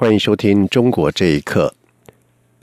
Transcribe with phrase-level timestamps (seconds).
[0.00, 1.74] 欢迎收听《中国这一刻》。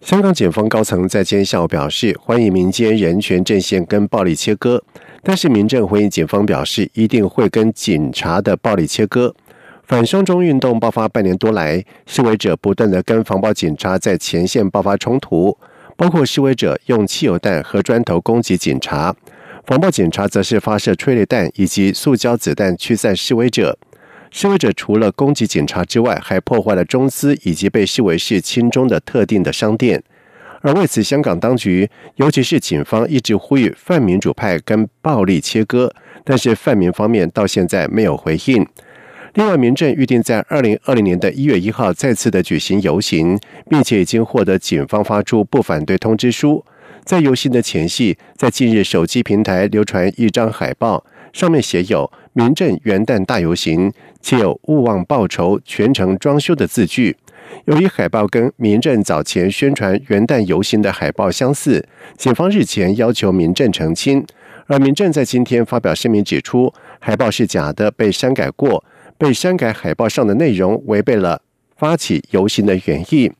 [0.08, 4.82] 香港警方高层在今天下午表示，欢迎民间人权阵线跟暴力切割，
[5.22, 9.36] 但是民政回应警方表示，一定会跟警察的暴力切割。
[9.84, 15.58] 反双中运动爆发半年多来，示威者不断的跟防暴警察在前线爆发冲突，
[15.98, 19.14] 包括示威者用汽油弹和砖头攻击警察，
[19.66, 23.78] 防暴警察则是发射催泪弹以及塑胶子弹驱散示威者。
[24.36, 30.04] 示威者除了攻击警察之外，还破坏了中资以及被视为是亲中的特定的商店。
[30.60, 35.90] 而为此，香港当局，尤其是警方，一直呼吁泛民主派跟暴力切割，
[36.26, 38.68] 但是泛民方面到现在没有回应。
[39.36, 46.66] 另外，民政预定在二零二零年的一月一号再次的举行游行，并且已经获得警方发出不反对通知书。
[47.06, 52.12] 在游行的前夕，在近日手机平台流传一张海报，上面写有。
[52.38, 53.94] 民政元旦大游行，
[54.26, 57.16] 且有勿忘报仇、全程装修的字句。
[57.66, 61.88] 由于海报跟民政早前宣传元旦游行的海报相似，
[62.18, 64.26] 警方日前要求民政澄清。
[64.66, 68.84] 而民政在今天发表声明指出，海报是假的，被删改过，
[69.16, 71.44] 被删改海报上的内容违背了
[71.78, 73.32] 发起游行的原意。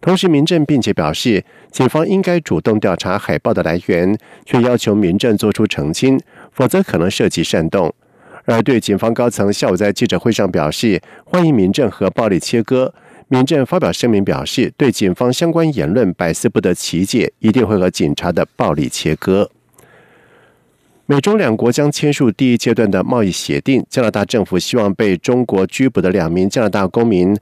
[0.00, 4.16] 同时，民政并且表示，警方应该主动调查海报的来源，
[4.46, 6.20] 却要求民政做出澄清，
[6.52, 7.92] 否则可能涉及煽动。
[8.50, 12.94] 而对警方高层下午在记者会上表示欢迎民政和暴力切割，
[13.28, 19.50] 民政发表声明表示对警方相关言论百思不得其解，一定会和警察的暴力切割。
[21.04, 27.36] 美中两国将签署第一阶段的贸易协定，加拿大政府希望被中国拘捕的两名加拿大公民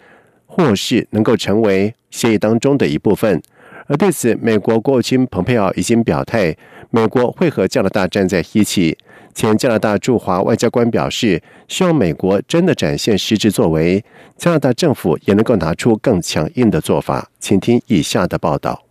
[0.47, 3.41] 获释能够成为协议当中的一部分。
[3.87, 6.57] 而对此，美国国务卿蓬佩奥已经表态，
[6.91, 8.99] 美国会和加拿大站在一起。
[9.37, 14.03] 前加拿大驻华外交官表示，希望美国真的展现实质作为，
[14.39, 17.29] 加拿大政府也能够拿出更强硬的做法。
[17.39, 18.83] 请听以下的报道：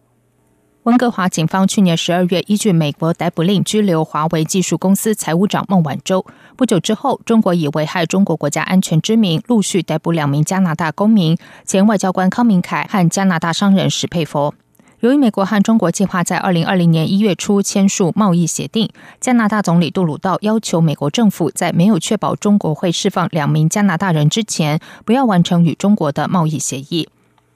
[0.84, 6.24] 温哥华警方去年十二月依据美国逮捕令拘留华为技术公司财务长孟晚舟。
[6.56, 11.36] 不久之后，中国以危害中国国家安全之名，陆续逮捕两名加拿大公民：
[11.66, 14.54] 前外交官康明凯和加拿大商人史佩佛。
[15.06, 18.90] 由于美国和中国计划在二零二零年一月初签署贸易协定，
[19.22, 27.08] 加拿大总理杜鲁道要求美国政府在没有确保中国会释放两名加拿大人之前，不要完成与中国的贸易协议。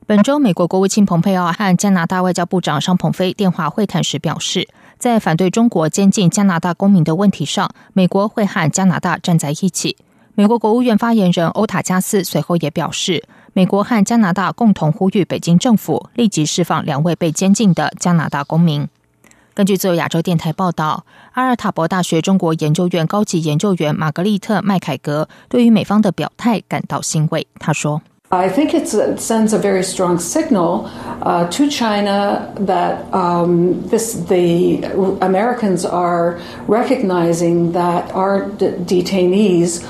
[0.06, 4.68] 本周，美国国务卿蓬佩奥和加拿大外交部长商鹏飞电话会谈时表示，
[5.00, 9.98] 在反对中国监禁加拿大公民的问题上，美国会和加拿大站在一起。
[10.36, 13.24] 美国国务院发言人欧塔加斯随后也表示。
[13.53, 18.89] 美国和加拿大共同呼吁北京政府立即释放两位被监禁的加拿大公民。
[19.55, 27.47] 根据自由亚洲电台报道，阿尔塔博大学中国研究院高级研究员玛格丽特·麦凯格对于美方的表态感到欣慰。
[27.61, 28.89] 他说：“I think it
[29.21, 30.87] sends a very strong signal
[31.23, 33.05] to China that
[33.89, 34.81] this the
[35.21, 39.83] Americans are recognizing that our detainees.”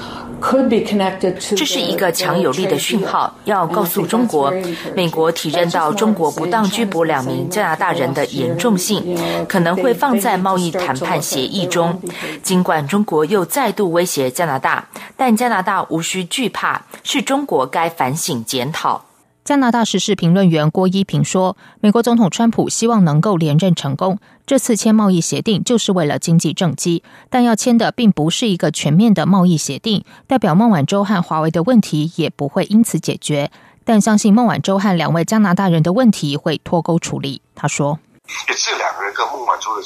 [1.55, 4.53] 这是一个强有力的讯号，要告诉中国，
[4.95, 9.17] 美国体认到中国不当拘捕两名加拿大人的严重性，
[9.47, 12.01] 可能会放在贸易谈判协议中。
[12.41, 19.08] 尽管中国又再度威胁加拿大，但加拿大无需惧怕，是中国该反省检讨。
[19.49, 27.01] 加拿大时事评论员郭一平说：“美国总统川普希望能够连任成功，这次签贸易协定就是为了经济政绩，
[27.31, 33.49] 但要签的并不是一个全面的贸易协定，代表孟晚舟和华为的问题也不会因此解决。
[33.83, 37.97] 但相信孟晚舟和两位加拿大人的问题会脱钩处理。”他说
[38.45, 39.81] ：“这两个人跟孟晚舟的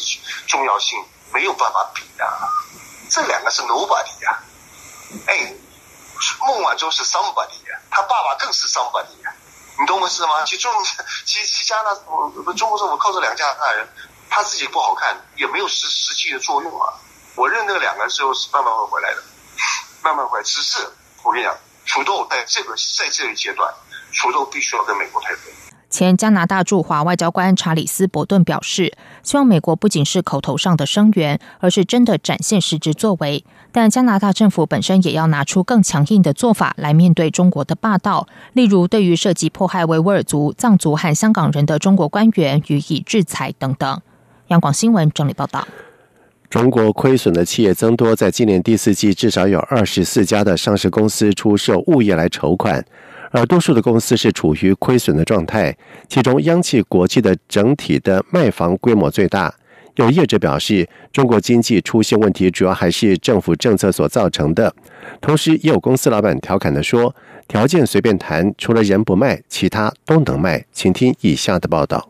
[0.45, 0.99] 重要性
[1.33, 2.51] 没有办法比啊，
[3.09, 4.43] 这两个是 nobody 呀，
[5.27, 5.53] 哎，
[6.49, 9.33] 孟晚舟是 somebody 呀，他爸爸更是 somebody 呀。”
[9.79, 10.43] 你懂我意思吗？
[10.45, 10.71] 其实中，
[11.25, 12.01] 其其加拿大，
[12.55, 13.87] 中国政府靠这两个加拿大人，
[14.29, 16.93] 他自己不好看，也没有实实际的作用啊。
[17.35, 19.23] 我认那两个人最后是慢慢会回来的，
[20.03, 20.43] 慢慢回来。
[20.43, 20.87] 只是
[21.23, 23.73] 我跟你讲，土豆在这个在这个阶段，
[24.21, 25.41] 土豆必须要跟美国配合。
[25.93, 33.45] 前加拿大驻华外交官查理斯·伯顿表示，希望美国不仅是口头上的声援，而是真的展现实质作为。
[33.71, 44.01] 但加拿大政府本身也要拿出更强硬的做法来面对中国的霸道，例如对于涉及迫害维吾尔族、藏族和香港人的中国官员予以制裁等等。
[44.47, 45.67] 央广新闻整理报道。
[46.49, 52.83] 中国亏损的企业增多，在今年第四季至少有二十四家的上市公司出售物业来筹款，
[53.33, 55.75] 而多数的公司是处于亏损的状态。
[56.07, 59.53] 其中，央企国际的整体的卖房规模最大。
[59.95, 64.73] 有业者表示，中国经济出现问题，主要还是政府政策所造成的。
[65.19, 67.15] 同时，也有公司老板调侃的说
[67.47, 72.09] ：“条件随便谈，除了人不卖，其他都能卖。”请听以下的报道。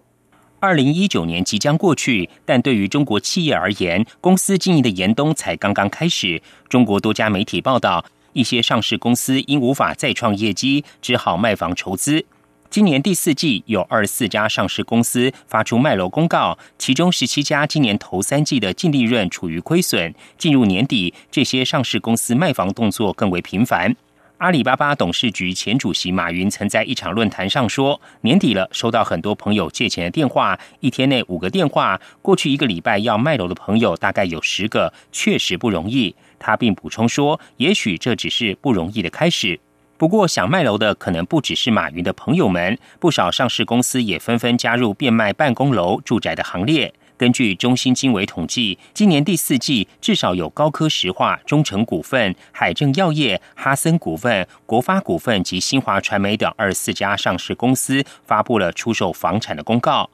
[0.59, 6.41] 二零一九年即将过去，但对于中国企业而言，公司经营的严冬才刚刚开始。
[6.69, 12.25] 中国多家媒体报道，一些上市公司因无法再创业绩，只好卖房筹资。
[12.69, 20.11] 今年第四季有二十四家上市公司发出卖楼公告，其中十七家今年头三季的净利润处于亏损。
[20.39, 23.95] 进入年底，这些上市公司卖房动作更为频繁。
[24.39, 32.01] 阿里巴巴董事局前主席马云曾在一场论坛上说：“年底了，收到很多朋友借钱的电话，一天内五个电话。
[32.21, 36.13] 过去一个礼拜要卖楼的朋友大概有十个，确实不容易。”
[36.45, 39.57] 他并补充说：“也许这只是不容易的开始。
[39.97, 60.09] 不过，想卖楼的可能不只是马云的朋友们，不少上市公司也纷纷加入变卖办公楼、住宅的行列。”根据中新经纬统计，今年第四季至少有高科石化、中诚股份、海正药业、哈森股份、国发股份及新华传媒等二十四家上市公司发布了出售房产的公告。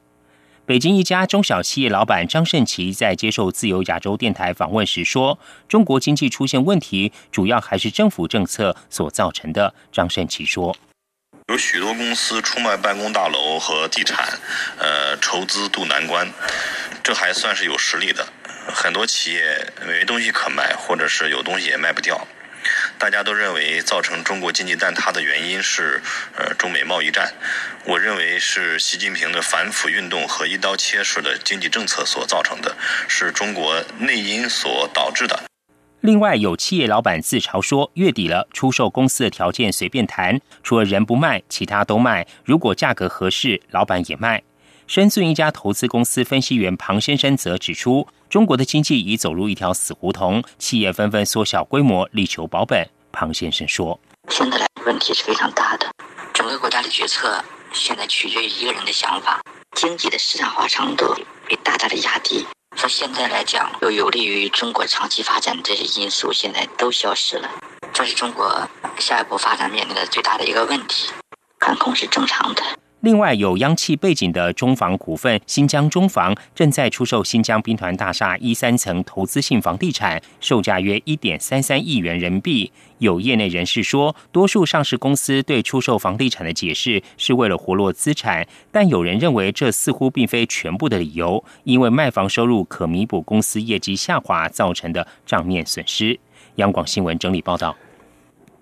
[0.70, 5.36] 北京一家中小企业老板张胜奇在接受自由亚洲电台访问时说
[5.66, 10.76] ：“中国经济出现问题，主要还是政府政策所造成的。”张胜奇说。
[11.48, 14.38] 有许多公司出卖办公大楼和地产，
[14.78, 16.32] 呃，筹资渡难关，
[17.02, 18.24] 这还算是有实力的。
[18.68, 22.16] 很多企业没东西可卖，或者是有东西也卖不掉。
[22.98, 26.00] 大家都认为造成中国经济蛋塌的原因是，
[26.36, 27.32] 呃，中美贸易战。
[27.84, 32.76] 我认为是习近平的反腐运动和一刀切式的经济政策所造成的，
[33.08, 35.42] 是中国内因所导致的。
[36.02, 42.26] 另外，有企业老板自嘲说：“月底了，出售公司的条件随便谈，除了人不卖，其他都卖。
[42.42, 44.42] 如果价格合适，老板也卖。”
[44.90, 54.00] 深圳一家投资公司分析员庞先生则指出：“中国的经济已走入一条死胡同，企业纷纷缩小规模，力求保本。”庞先生说
[54.30, 55.88] ：“现在来问题是非常大的，
[56.34, 57.40] 整个国家的决策
[57.72, 59.40] 现在取决于一个人的想法，
[59.76, 61.14] 经济的市场化程度
[61.46, 62.44] 被大大的压低。”
[62.74, 67.48] 说现在来讲，又有利于中国长期发展的这些因素，现在都消失了。
[67.92, 71.12] 这是中国下一步发展面临的最大的一个问题，
[71.60, 72.62] 看空是正常的。
[73.00, 82.70] 另外，有央企背景的中房股份新疆中房正在出售新疆兵团大厦一三层投资性房地产，售价约一点三三亿元人民币。
[82.98, 96.20] 有业内人士说，多数上市公司对出售房地产的解释是为了活络资产，但有人认为这似乎并非全部的理由，因为卖房收入可弥补公司业绩下滑造成的账面损失。
[96.56, 97.74] 央广新闻整理报道。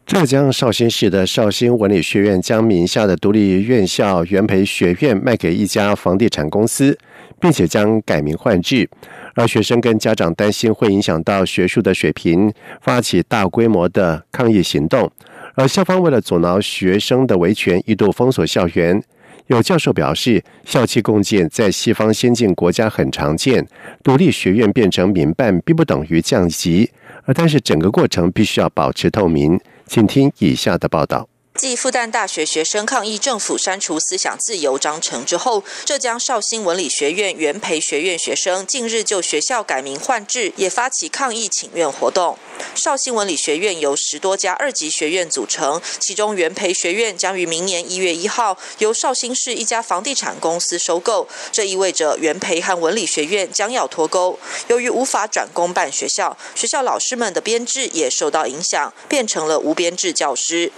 [0.09, 6.99] 浙江绍兴市的绍兴文理学院将名下的独立院校元培学院卖给一家房地产公司，
[7.39, 8.89] 并且将改名换制，
[9.35, 12.51] 而学生跟家长担心会影响到学术的水平，
[12.81, 15.13] 发起大规模的抗议行动。
[15.55, 19.03] 而校方为了阻挠学生的维权，一度封锁校园。
[19.49, 23.67] 有教授表示，校企共建在西方先进国家很常见，
[24.03, 26.91] 独立学院变成民办并不等于降级，
[27.25, 29.61] 而但是整个过程必须要保持透明。
[29.88, 31.26] 请听以下的报道。
[31.59, 42.38] 继复旦大学学生抗议政府删除思想自由章程之后，浙江绍兴文理学院原培学院学生近日就学校改名换制，也发起抗议请愿活动。
[42.77, 54.38] 绍兴文理学院由十多家二级学院组成，其中原培学院将于明年一月一号由绍兴市一家房地产公司收购，这意味着原培和文理学院将要脱钩。
[54.69, 60.71] 由于无法转公办学校，学校老师们的编制也受到影响，变成了无编制教师。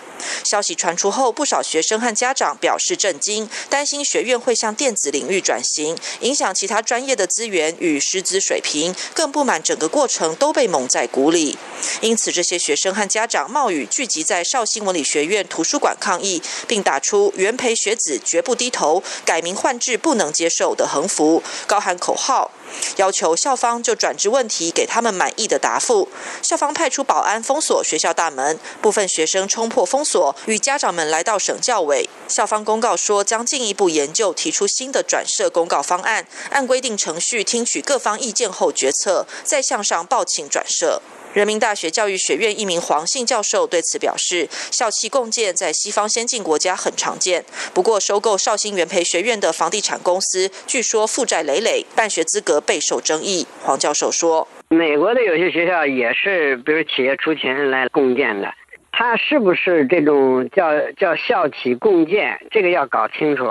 [0.45, 11.59] 消息传出后，不少学生和家长表示震惊，担心学院会向电子领域转型，影响其他专业的资源与师资水平，更不满整个过程都被蒙在鼓里。
[12.01, 22.51] 因此，这些学生和家长冒雨聚集在绍兴文理学院图书馆抗议，并打出“原培学子绝不低头，改名换制不能接受”的横幅，高喊口号。
[22.97, 26.09] 要求校方就转职问题给他们满意的答复。
[26.43, 32.09] 校方派出保安封锁学校大门，部分学生冲破封锁，与家长们来到省教委。
[32.29, 41.01] 校方公告说，将进一步研究提出新的转设公告方案，按规定程序听取各方意见后决策，再向上报请转设。
[41.33, 47.45] 人民大学教育学院一名黄姓教授对此表示，校企共建在西方先进国家很常见。
[47.73, 53.47] 不过，收购绍兴元培学院的房地产公司，据说负债累累，办学资格备受争议。
[53.63, 58.53] 黄教授说：“美国的有些学校也是，比如企业出钱来共建的，
[58.91, 62.41] 它是不是这种叫叫校企共建？
[62.51, 63.45] 这个要搞清楚。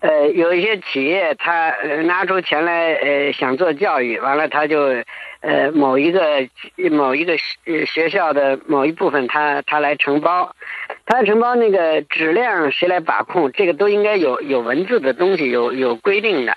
[0.00, 1.74] 呃，有一些企业他
[2.06, 4.94] 拿出钱来，呃，想做教育，完了他就。”
[5.40, 6.48] 呃，某一个
[6.90, 7.36] 某一个
[7.86, 10.54] 学校的某一部分，他他来承包，
[11.06, 13.52] 他承包那个质量谁来把控？
[13.52, 16.56] 这个都应该有有文字的东西，有有规定的，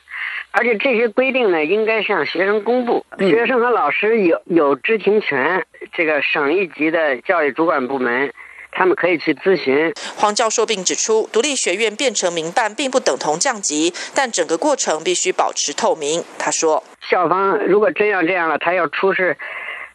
[0.52, 5.64] 而且这些规定呢，应该向学生公布，学生和老师有有知情权。
[5.94, 8.34] 这个省一级的教育主管部门。
[8.72, 16.24] 他们可以去咨询黄教授，并指出，独立学院变成民办并不等同降级，但整个过程必须保持透明。
[16.40, 19.38] 他说，校方如果真要这样了，他要出示，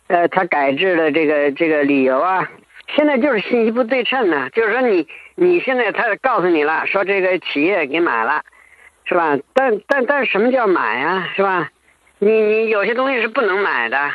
[0.08, 2.48] 呃，他改制的这个这个理由啊。
[2.94, 8.42] 现在就是信息不对称呢，就是说你你现在他告诉你了，说这个企业给买了，
[9.04, 9.36] 是吧？
[9.54, 11.70] 但但但是什么叫买呀，是吧？
[12.18, 14.10] 你你有些东西是不能买的。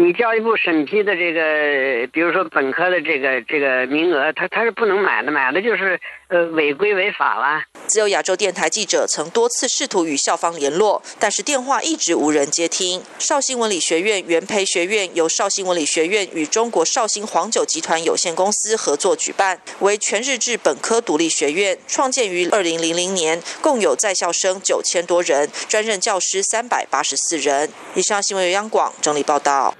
[0.00, 7.64] 你教育部审批的这个，比如说本科的这个这个名额，他他是不能买的，买的就是呃违规违法了。
[7.88, 13.02] 自由亚洲电台记者曾多次试图与校方联络，但是电话一直无人接听。
[13.18, 27.68] 绍兴文理学院原培学院由绍兴文理学院与中国绍兴黄酒集团有限公司合作举办，为全日制本科独立学院，创建于二零零零年，共有在校生九千多人，专任教师三百八十四人。
[27.96, 29.74] 以上新闻由央广整理报道。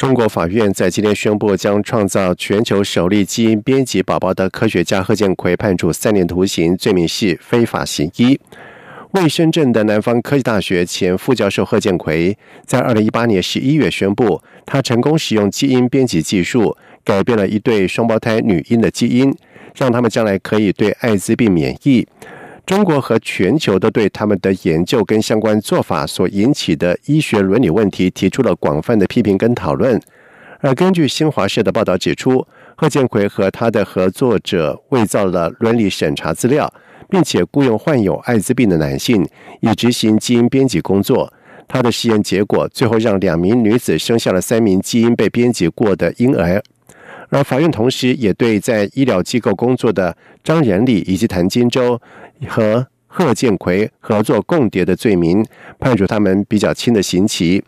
[0.00, 8.40] 中国法院在今天宣布，将创造全球首例基因编辑宝宝的科学家贺建奎判处三年徒刑，罪名是非法行医。
[9.10, 19.30] 为深圳的南方科技大学前副教授贺建奎，在二零一八年十一月宣布，他成功使用基因编辑技术，改变了一对双胞胎女婴的基因，
[19.76, 22.08] 让他们将来可以对艾滋病免疫。
[22.66, 30.00] 中国和全球都对他们的研究跟相关做法所引起的医学伦理问题提出了广泛的批评跟讨论。
[30.60, 36.72] 而根据新华社的报道指出，贺建奎和他的合作者伪造了伦理审查资料，
[37.08, 39.26] 并且雇佣患有艾滋病的男性
[39.60, 41.32] 以执行基因编辑工作。
[41.66, 46.62] 他的实验结果最后让两名女子生下了三名基因被编辑过的婴儿。
[47.30, 52.00] 而法院同时也对在医疗机构工作的张仁礼以及谭金洲
[52.48, 55.44] 和贺建奎合作共谍的罪名，
[55.78, 57.62] 判处他们比较轻的刑期。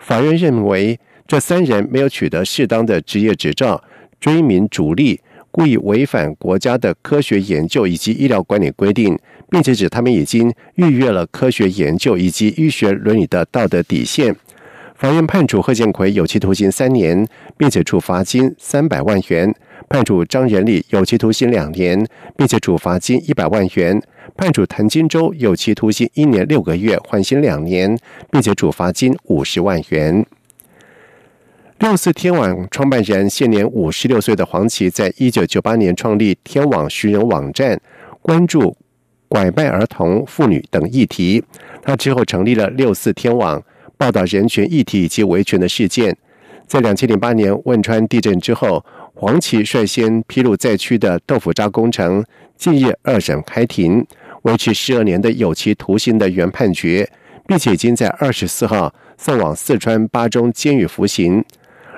[0.00, 3.82] 法院认为，这三人没有取得适当的职业执照，
[4.20, 5.20] 追名逐利，
[5.50, 9.18] 故意违反国家的科学研究以及医疗管理规定，
[9.50, 14.34] 并且指他们已经逾越了科学研究以及医学伦理的道德底线。
[14.98, 17.24] 法院判处贺建奎有期徒刑三年，
[17.56, 19.48] 并且处罚金三百万元；
[19.88, 22.04] 判处张仁礼有期徒刑两年，
[22.36, 24.00] 并且处罚金一百万元；
[24.36, 27.96] 判处谭金洲有期徒刑一年六个月，缓刑两年，
[28.32, 30.26] 并且处罚金五十万元。
[31.78, 37.80] 六四天网创办人现年五十六岁的黄奇，在一九九八年创立天网寻人网站，
[38.20, 38.76] 关注
[39.28, 41.44] 拐卖儿童、妇女等议题。
[41.84, 43.62] 他之后成立了六四天网。
[43.98, 46.16] 报道人权议题以及维权的事件，
[46.68, 52.24] 在两千零八年汶川地震之后，黄旗率先披露灾区的豆腐渣工程，
[52.56, 54.06] 近日二审开庭，
[54.42, 57.10] 维持十二年的有期徒刑的原判决，
[57.48, 61.44] 并且已经在二十四号送往四川巴中监狱服刑。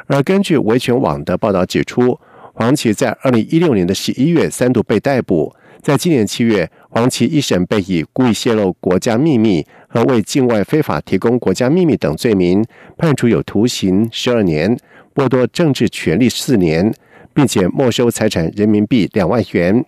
[0.06, 2.18] 而根据维权网的报道指出，
[2.54, 5.54] 黄旗在二零一六年的十一月三度被逮捕。
[5.82, 12.64] 在今年七月，黄旗一审被以故意泄露国家秘密和为境外非法提供国家秘密等罪名
[12.98, 14.76] 判处有徒刑十二年，
[15.14, 16.92] 剥夺政治权利四年，
[17.32, 19.84] 并且没收财产人民币两万元。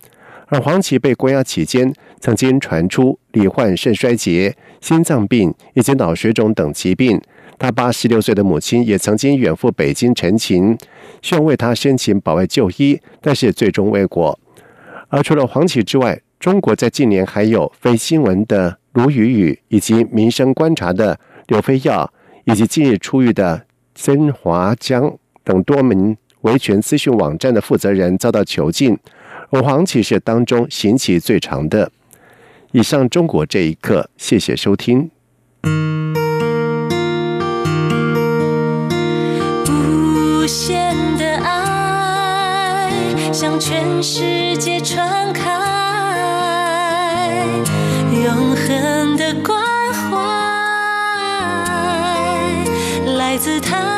[0.46, 7.20] 而黄旗被关押期间，曾经传出罹患肾衰竭、心脏病以及脑水肿等疾病。
[7.58, 10.78] 他八十六岁的母亲也曾经远赴北京陈情，
[11.20, 14.38] 希望为他申请保外就医，但是最终未果。
[15.08, 22.12] 而除了黄启之外，中国在近年还有非新闻的卢雨雨以及民生观察的刘飞耀
[22.46, 28.98] 以及近日出狱的曾华江等多名维权资讯网站的负责人遭到囚禁，
[29.50, 31.92] 而黄骑士当中刑期最长的。
[32.72, 35.12] 以上中国这一刻，谢谢收听。
[39.68, 42.90] 无限的爱
[43.32, 45.81] 向全世界敞开。
[48.24, 50.16] 永恒的关怀
[53.16, 53.91] 来自他。